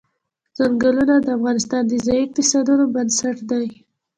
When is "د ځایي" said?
1.87-2.21